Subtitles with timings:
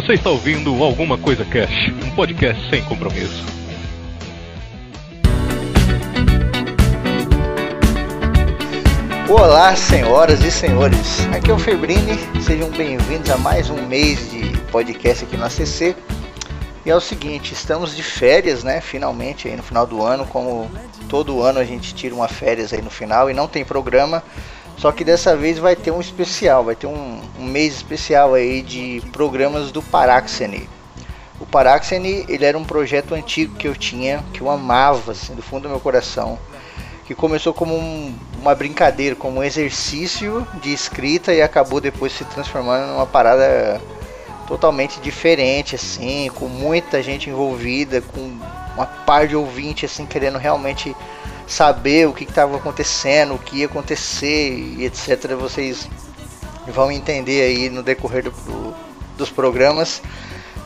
[0.00, 3.44] Você está ouvindo Alguma Coisa Cash, um podcast sem compromisso.
[9.28, 11.26] Olá, senhoras e senhores.
[11.34, 12.16] Aqui é o Febrini.
[12.40, 15.96] Sejam bem-vindos a mais um mês de podcast aqui no ACC.
[16.86, 18.80] E é o seguinte, estamos de férias, né?
[18.80, 20.70] Finalmente aí no final do ano, como
[21.08, 24.22] todo ano a gente tira uma férias aí no final e não tem programa.
[24.78, 28.62] Só que dessa vez vai ter um especial, vai ter um, um mês especial aí
[28.62, 30.68] de programas do Paraxene.
[31.40, 35.42] O Paraxene, ele era um projeto antigo que eu tinha, que eu amava, assim, do
[35.42, 36.38] fundo do meu coração.
[37.06, 42.24] Que começou como um, uma brincadeira, como um exercício de escrita e acabou depois se
[42.24, 43.80] transformando numa parada
[44.46, 48.38] totalmente diferente, assim, com muita gente envolvida, com
[48.74, 50.94] uma par de ouvinte, assim, querendo realmente
[51.48, 55.34] saber o que estava acontecendo, o que ia acontecer e etc.
[55.34, 55.88] Vocês
[56.66, 58.74] vão entender aí no decorrer do, do,
[59.16, 60.02] dos programas.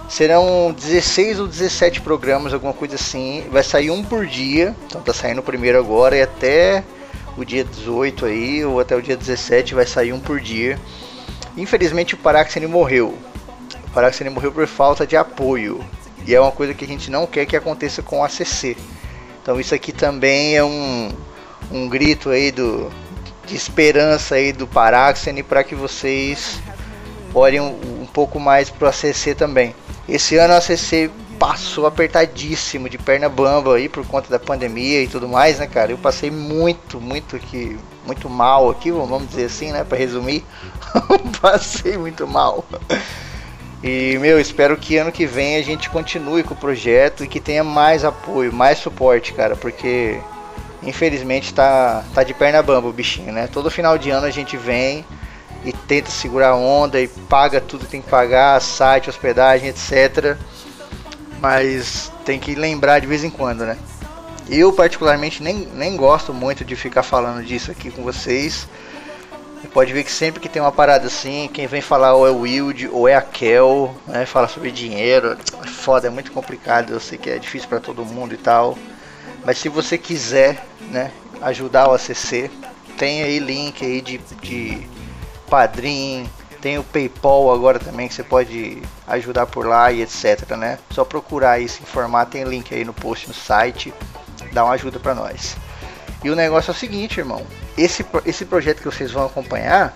[0.09, 3.45] Serão 16 ou 17 programas, alguma coisa assim.
[3.51, 4.77] Vai sair um por dia.
[4.87, 6.83] Então tá saindo o primeiro agora e até
[7.37, 10.79] o dia 18 aí, ou até o dia 17 vai sair um por dia.
[11.57, 13.17] Infelizmente o Paraxene morreu.
[13.87, 15.83] O Paraxene morreu por falta de apoio.
[16.27, 18.77] E é uma coisa que a gente não quer que aconteça com a CC.
[19.43, 21.11] Então isso aqui também é um,
[21.71, 22.91] um grito aí do,
[23.45, 26.61] de esperança aí do Paraxene para que vocês
[27.35, 29.75] olhem um, um pouco mais para o ACC também.
[30.09, 35.09] Esse ano o ACC passou apertadíssimo de perna bamba aí por conta da pandemia e
[35.09, 35.91] tudo mais, né, cara?
[35.91, 40.45] Eu passei muito, muito aqui, muito mal aqui, vamos dizer assim, né, para resumir.
[41.43, 42.65] passei muito mal.
[43.83, 47.41] E, meu, espero que ano que vem a gente continue com o projeto e que
[47.41, 50.21] tenha mais apoio, mais suporte, cara, porque
[50.83, 53.49] infelizmente tá, tá de perna bamba o bichinho, né?
[53.49, 55.05] Todo final de ano a gente vem
[55.65, 60.37] e tenta segurar a onda e paga tudo que tem que pagar, site, hospedagem, etc.
[61.41, 63.77] Mas tem que lembrar de vez em quando, né?
[64.49, 68.69] Eu particularmente nem, nem gosto muito de ficar falando disso aqui com vocês
[69.69, 72.41] pode ver que sempre que tem uma parada assim, quem vem falar ou é o
[72.41, 74.27] Wild ou é a Kel, né?
[74.27, 75.37] Fala sobre dinheiro.
[75.63, 76.93] É foda, é muito complicado.
[76.93, 78.77] Eu sei que é difícil para todo mundo e tal.
[79.45, 82.51] Mas se você quiser, né, ajudar o ACC,
[82.97, 84.87] tem aí link aí de, de
[85.49, 86.29] Padrim,
[86.61, 90.79] tem o PayPal agora também que você pode ajudar por lá e etc, né?
[90.91, 93.93] Só procurar aí se informar, tem link aí no post no site,
[94.53, 95.57] dá uma ajuda para nós.
[96.23, 97.45] E o negócio é o seguinte, irmão.
[97.77, 99.95] Esse, esse projeto que vocês vão acompanhar,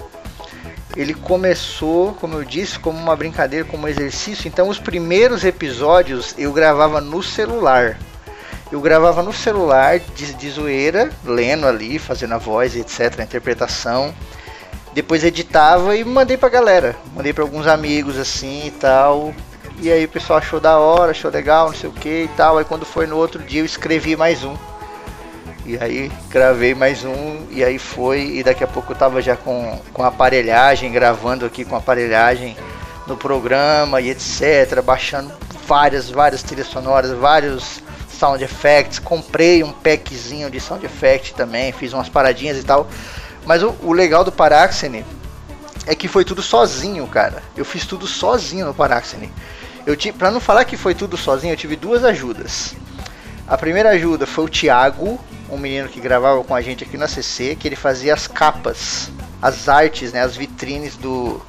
[0.97, 4.49] ele começou, como eu disse, como uma brincadeira, como um exercício.
[4.49, 7.99] Então, os primeiros episódios eu gravava no celular.
[8.73, 14.13] Eu gravava no celular de, de zoeira, lendo ali, fazendo a voz, etc., a interpretação.
[14.93, 16.97] Depois editava e mandei pra galera.
[17.15, 19.35] Mandei para alguns amigos assim e tal.
[19.79, 22.57] E aí o pessoal achou da hora, achou legal, não sei o que e tal.
[22.57, 24.57] Aí quando foi no outro dia eu escrevi mais um.
[25.69, 29.35] E aí gravei mais um e aí foi e daqui a pouco eu tava já
[29.35, 32.57] com, com aparelhagem, gravando aqui com aparelhagem
[33.05, 35.33] no programa e etc, baixando
[35.67, 41.93] várias, várias trilhas sonoras, vários sound effects, comprei um packzinho de sound effect também, fiz
[41.93, 42.87] umas paradinhas e tal.
[43.45, 45.05] Mas o, o legal do Paraxene
[45.85, 47.43] é que foi tudo sozinho, cara.
[47.57, 49.33] Eu fiz tudo sozinho no Paraxene.
[49.85, 52.77] Eu tive, para não falar que foi tudo sozinho, eu tive duas ajudas.
[53.49, 55.21] A primeira ajuda foi o Thiago,
[55.51, 59.11] um menino que gravava com a gente aqui na CC, que ele fazia as capas,
[59.41, 61.41] as artes, né, as vitrines do,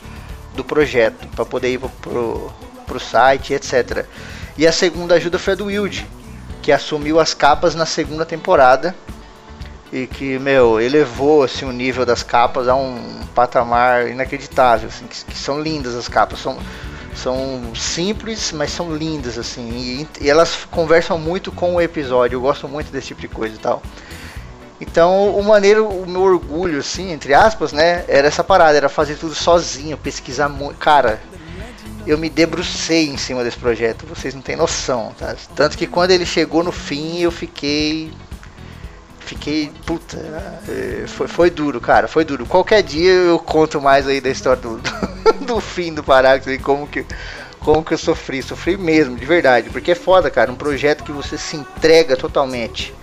[0.56, 2.52] do projeto, para poder ir pro,
[2.86, 4.06] pro site, etc.
[4.58, 6.06] E a segunda ajuda foi a do Wild,
[6.62, 8.96] que assumiu as capas na segunda temporada
[9.92, 15.26] e que, meu, elevou assim, o nível das capas a um patamar inacreditável, assim, que,
[15.26, 16.58] que são lindas as capas, são
[17.18, 19.70] são simples, mas são lindas, assim.
[20.22, 22.38] E, e, elas conversam muito com o episódio.
[22.38, 23.82] Eu gosto muito desse tipo de coisa e tal.
[24.80, 28.06] Então, o maneiro, o meu orgulho, assim, entre aspas, né?
[28.08, 30.78] Era essa parada, era fazer tudo sozinho, pesquisar muito.
[30.78, 31.20] Cara,
[32.06, 35.36] eu me debrucei em cima desse projeto, vocês não têm noção, tá?
[35.56, 38.14] Tanto que quando ele chegou no fim, eu fiquei.
[39.20, 39.72] Fiquei.
[39.86, 40.18] Puta.
[40.70, 42.46] É, foi, foi duro, cara, foi duro.
[42.46, 44.80] Qualquer dia eu conto mais aí da história do
[45.46, 47.06] do fim do Paráxis e como que,
[47.60, 48.42] como que eu sofri.
[48.42, 49.70] Sofri mesmo, de verdade.
[49.70, 50.52] Porque é foda, cara.
[50.52, 52.94] Um projeto que você se entrega totalmente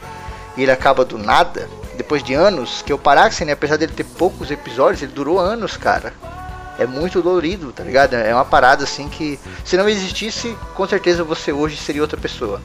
[0.56, 4.04] e ele acaba do nada, depois de anos, que o Paráxis, né, apesar dele ter
[4.04, 6.12] poucos episódios, ele durou anos, cara.
[6.78, 8.14] É muito dolorido, tá ligado?
[8.14, 12.60] É uma parada assim que, se não existisse, com certeza você hoje seria outra pessoa.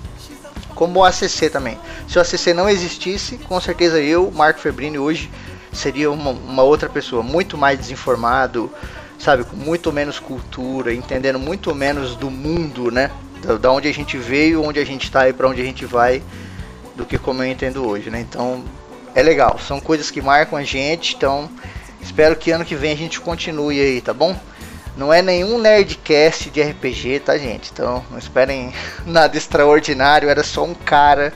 [0.74, 1.78] Como o ACC também.
[2.08, 5.30] Se o ACC não existisse, com certeza eu, Marco Febrini, hoje
[5.72, 8.72] seria uma, uma outra pessoa, muito mais desinformado,
[9.20, 13.12] sabe, com muito menos cultura, entendendo muito menos do mundo, né?
[13.42, 15.86] Da, da onde a gente veio, onde a gente está e para onde a gente
[15.86, 16.24] vai,
[16.96, 18.22] do que como eu entendo hoje, né?
[18.22, 18.64] Então
[19.14, 21.50] é legal, são coisas que marcam a gente, então
[22.02, 24.36] espero que ano que vem a gente continue aí, tá bom?
[24.96, 27.72] Não é nenhum nerdcast de RPG, tá, gente?
[27.72, 28.74] Então não esperem
[29.06, 31.34] nada extraordinário, era só um cara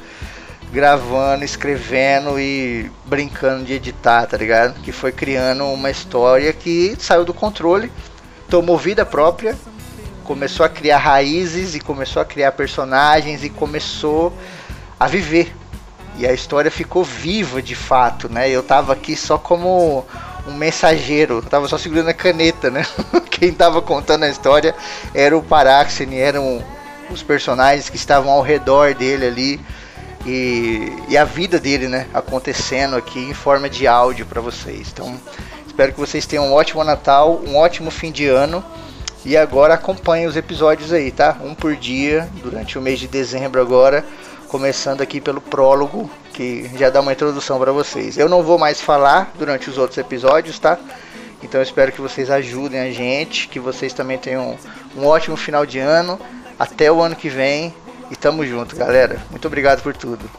[0.74, 4.82] gravando, escrevendo e brincando de editar, tá ligado?
[4.82, 7.92] Que foi criando uma história que saiu do controle,
[8.50, 9.56] tomou vida própria,
[10.24, 14.34] começou a criar raízes e começou a criar personagens e começou
[15.00, 15.56] a viver.
[16.18, 18.50] E a história ficou viva de fato, né?
[18.50, 20.04] Eu tava aqui só como
[20.48, 22.84] um mensageiro, eu tava só segurando a caneta, né?
[23.30, 24.74] Quem tava contando a história
[25.14, 26.64] era o Paraxene, eram
[27.12, 29.62] os personagens que estavam ao redor dele ali
[30.26, 34.90] e, e a vida dele, né, acontecendo aqui em forma de áudio para vocês.
[34.92, 35.20] Então,
[35.68, 38.64] espero que vocês tenham um ótimo Natal, um ótimo fim de ano.
[39.26, 41.38] E agora acompanhem os episódios aí, tá?
[41.42, 44.06] Um por dia durante o mês de dezembro agora,
[44.50, 48.18] começando aqui pelo prólogo, que já dá uma introdução para vocês.
[48.18, 50.78] Eu não vou mais falar durante os outros episódios, tá?
[51.42, 54.58] Então eu espero que vocês ajudem a gente, que vocês também tenham
[54.96, 56.20] um ótimo final de ano.
[56.60, 57.74] Até o ano que vem
[58.14, 59.18] e tamo junto, galera.
[59.32, 60.30] Muito obrigado por tudo.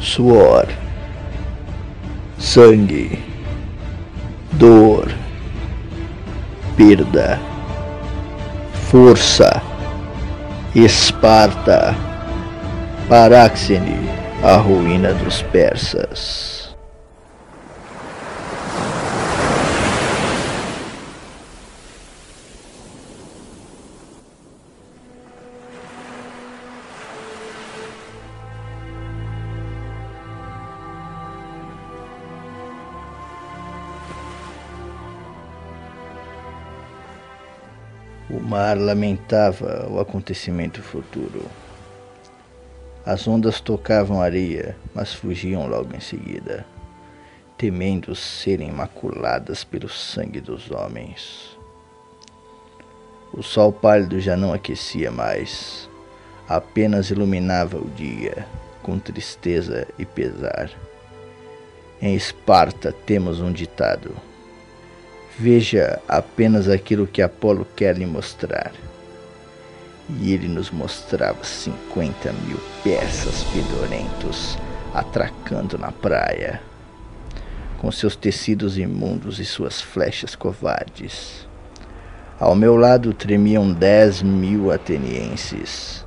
[0.00, 0.68] Suor,
[2.38, 3.20] sangue,
[4.52, 5.12] dor,
[6.76, 7.40] perda,
[8.90, 9.60] força,
[10.72, 11.96] Esparta,
[13.08, 14.08] Paráxene,
[14.44, 16.57] a ruína dos persas.
[38.30, 41.42] O mar lamentava o acontecimento futuro.
[43.04, 46.66] As ondas tocavam areia, mas fugiam logo em seguida,
[47.56, 51.56] temendo serem maculadas pelo sangue dos homens.
[53.32, 55.88] O sol pálido já não aquecia mais,
[56.46, 58.46] apenas iluminava o dia
[58.82, 60.70] com tristeza e pesar.
[61.98, 64.14] Em Esparta temos um ditado
[65.38, 68.72] Veja apenas aquilo que Apolo quer lhe mostrar.
[70.20, 74.58] E ele nos mostrava cinquenta mil persas fedorentos
[74.92, 76.60] atracando na praia,
[77.76, 81.46] com seus tecidos imundos e suas flechas covardes.
[82.40, 86.04] Ao meu lado tremiam dez mil atenienses,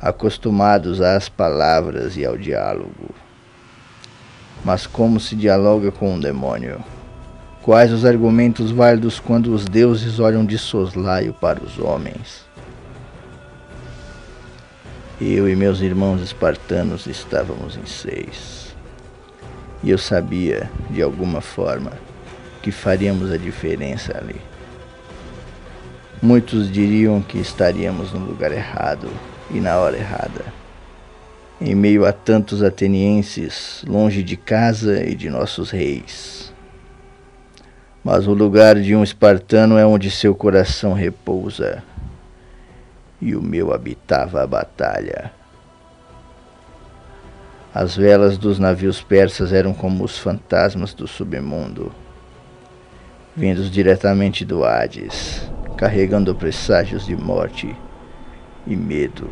[0.00, 3.10] acostumados às palavras e ao diálogo.
[4.64, 6.82] Mas como se dialoga com um demônio?
[7.62, 12.44] Quais os argumentos válidos quando os deuses olham de soslaio para os homens?
[15.20, 18.74] Eu e meus irmãos espartanos estávamos em seis.
[19.80, 21.92] E eu sabia, de alguma forma,
[22.62, 24.40] que faríamos a diferença ali.
[26.20, 29.08] Muitos diriam que estaríamos no lugar errado
[29.52, 30.44] e na hora errada.
[31.60, 36.51] Em meio a tantos atenienses, longe de casa e de nossos reis
[38.04, 41.82] mas o lugar de um espartano é onde seu coração repousa.
[43.20, 45.30] E o meu habitava a batalha.
[47.72, 51.92] As velas dos navios persas eram como os fantasmas do submundo,
[53.34, 57.74] vindos diretamente do Hades, carregando presságios de morte
[58.66, 59.30] e medo.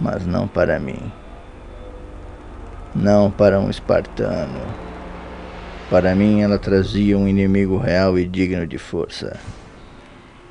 [0.00, 1.00] Mas não para mim.
[2.94, 4.87] Não para um espartano.
[5.90, 9.38] Para mim, ela trazia um inimigo real e digno de força,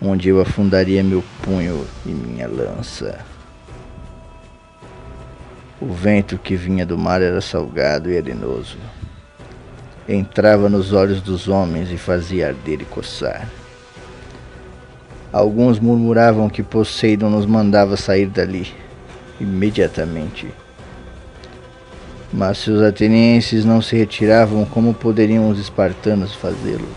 [0.01, 3.19] onde eu afundaria meu punho e minha lança.
[5.79, 8.77] O vento que vinha do mar era salgado e arenoso.
[10.09, 13.47] Entrava nos olhos dos homens e fazia arder e coçar.
[15.31, 18.73] Alguns murmuravam que Poseidon nos mandava sair dali
[19.39, 20.47] imediatamente
[22.31, 26.87] mas se os atenienses não se retiravam, como poderiam os espartanos fazê-lo?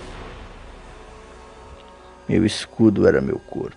[2.29, 3.77] Meu escudo era meu corpo,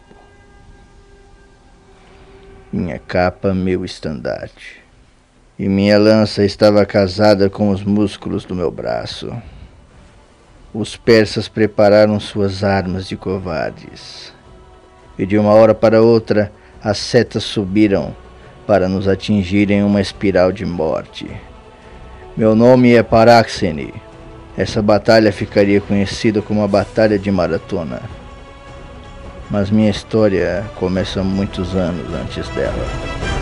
[2.72, 4.82] minha capa, meu estandarte,
[5.58, 9.32] e minha lança estava casada com os músculos do meu braço.
[10.74, 14.34] Os persas prepararam suas armas de covardes,
[15.18, 16.52] e de uma hora para outra
[16.84, 18.16] as setas subiram
[18.66, 21.28] para nos atingir em uma espiral de morte.
[22.36, 23.94] Meu nome é Paraxene.
[24.58, 28.02] Essa batalha ficaria conhecida como a Batalha de Maratona.
[29.50, 33.33] Mas minha história começa muitos anos antes dela.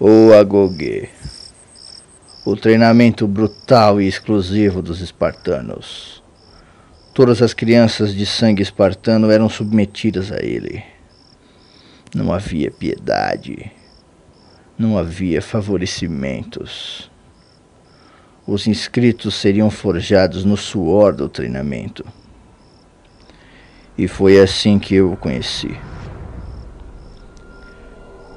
[0.00, 1.08] O Agoge.
[2.44, 6.22] O treinamento brutal e exclusivo dos espartanos.
[7.12, 10.84] Todas as crianças de sangue espartano eram submetidas a ele.
[12.14, 13.72] Não havia piedade.
[14.78, 17.10] Não havia favorecimentos.
[18.46, 22.04] Os inscritos seriam forjados no suor do treinamento.
[23.98, 25.76] E foi assim que eu o conheci.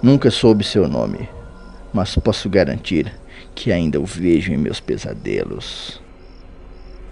[0.02, 1.30] Nunca soube seu nome
[1.94, 3.12] mas posso garantir
[3.54, 6.02] que ainda o vejo em meus pesadelos.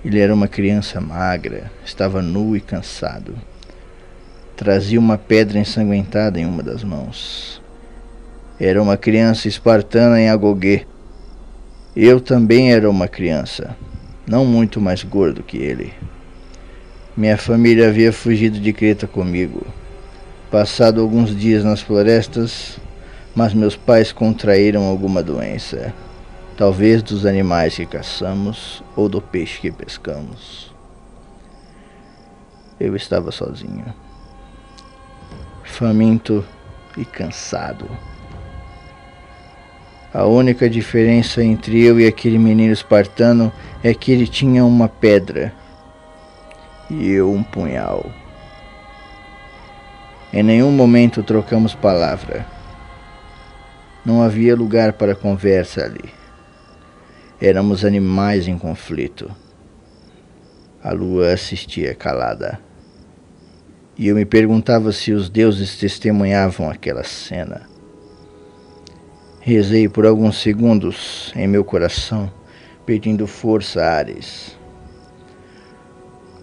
[0.03, 3.35] Ele era uma criança magra, estava nu e cansado.
[4.55, 7.61] Trazia uma pedra ensanguentada em uma das mãos.
[8.59, 10.85] Era uma criança espartana em Agoguê.
[11.95, 13.75] Eu também era uma criança,
[14.25, 15.93] não muito mais gordo que ele.
[17.15, 19.65] Minha família havia fugido de Creta comigo.
[20.49, 22.79] Passado alguns dias nas florestas,
[23.35, 25.93] mas meus pais contraíram alguma doença,
[26.57, 30.73] talvez dos animais que caçamos ou do peixe que pescamos.
[32.79, 33.85] Eu estava sozinho,
[35.63, 36.45] faminto
[36.97, 37.89] e cansado.
[40.13, 43.51] A única diferença entre eu e aquele menino espartano
[43.83, 45.53] é que ele tinha uma pedra
[46.89, 48.11] e eu um punhal.
[50.33, 52.45] Em nenhum momento trocamos palavra.
[54.05, 56.09] Não havia lugar para conversa ali.
[57.41, 59.29] Éramos animais em conflito.
[60.81, 62.59] A lua assistia calada.
[63.97, 67.69] E eu me perguntava se os deuses testemunhavam aquela cena.
[69.41, 72.31] Rezei por alguns segundos em meu coração,
[72.85, 74.57] pedindo força a Ares.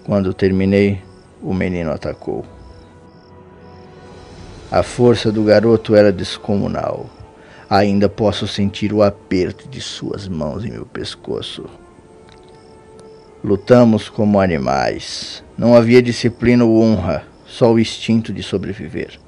[0.04, 1.02] Quando terminei,
[1.42, 2.44] o menino atacou.
[4.70, 7.15] A força do garoto era descomunal.
[7.68, 11.64] Ainda posso sentir o aperto de suas mãos em meu pescoço.
[13.42, 15.42] Lutamos como animais.
[15.58, 19.18] Não havia disciplina ou honra, só o instinto de sobreviver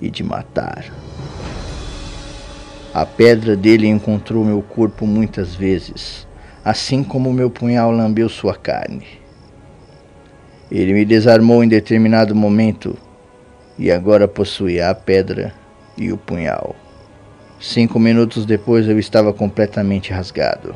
[0.00, 0.90] e de matar.
[2.94, 6.26] A pedra dele encontrou meu corpo muitas vezes,
[6.64, 9.06] assim como meu punhal lambeu sua carne.
[10.70, 12.96] Ele me desarmou em determinado momento
[13.78, 15.52] e agora possuía a pedra
[15.96, 16.74] e o punhal.
[17.58, 20.74] Cinco minutos depois eu estava completamente rasgado.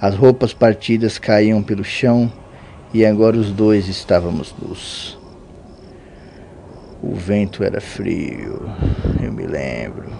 [0.00, 2.30] As roupas partidas caíam pelo chão
[2.92, 5.16] e agora os dois estávamos nus.
[7.00, 8.68] O vento era frio,
[9.22, 10.10] eu me lembro.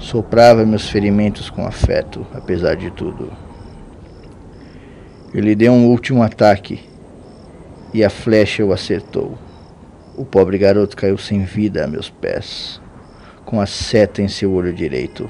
[0.00, 3.30] Soprava meus ferimentos com afeto, apesar de tudo.
[5.32, 6.80] Ele deu um último ataque
[7.94, 9.38] e a flecha o acertou.
[10.16, 12.80] O pobre garoto caiu sem vida a meus pés
[13.50, 15.28] com a seta em seu olho direito,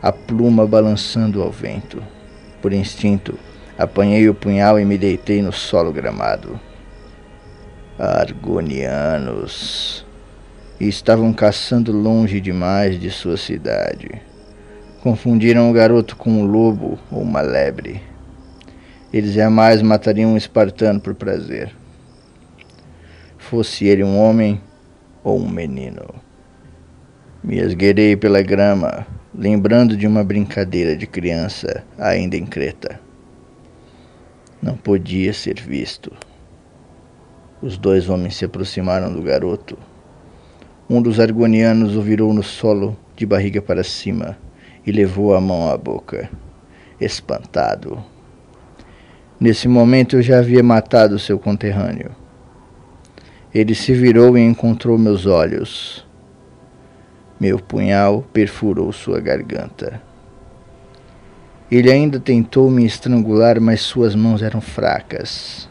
[0.00, 2.00] a pluma balançando ao vento.
[2.62, 3.36] Por instinto,
[3.76, 6.58] apanhei o punhal e me deitei no solo gramado.
[7.98, 8.86] Argonianos.
[10.78, 14.22] E estavam caçando longe demais de sua cidade.
[15.02, 18.00] Confundiram o garoto com um lobo ou uma lebre.
[19.12, 21.74] Eles jamais matariam um espartano por prazer.
[23.36, 24.60] Fosse ele um homem
[25.24, 26.27] ou um menino.
[27.42, 33.00] Me esgueirei pela grama, lembrando de uma brincadeira de criança ainda em Creta.
[34.60, 36.10] Não podia ser visto.
[37.62, 39.78] Os dois homens se aproximaram do garoto.
[40.90, 44.36] Um dos argonianos o virou no solo, de barriga para cima,
[44.84, 46.28] e levou a mão à boca,
[47.00, 48.02] espantado.
[49.38, 52.10] Nesse momento eu já havia matado seu conterrâneo.
[53.54, 56.07] Ele se virou e encontrou meus olhos.
[57.40, 60.02] Meu punhal perfurou sua garganta.
[61.70, 65.68] Ele ainda tentou me estrangular, mas suas mãos eram fracas.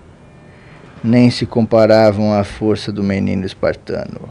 [1.03, 4.29] nem se comparavam à força do menino espartano.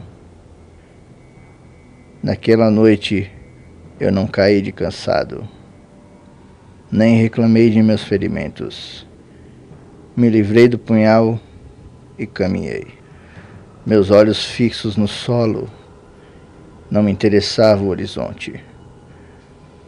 [2.21, 3.31] Naquela noite
[3.99, 5.47] eu não caí de cansado,
[6.91, 9.07] nem reclamei de meus ferimentos.
[10.15, 11.39] Me livrei do punhal
[12.17, 12.87] e caminhei.
[13.85, 15.69] Meus olhos fixos no solo,
[16.89, 18.63] não me interessava o horizonte.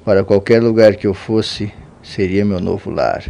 [0.04, 3.24] Para qualquer lugar que eu fosse, seria meu novo lar.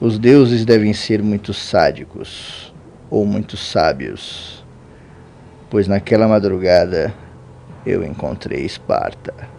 [0.00, 2.72] Os deuses devem ser muito sádicos
[3.10, 4.64] ou muito sábios,
[5.68, 7.12] pois naquela madrugada
[7.84, 9.57] eu encontrei Esparta.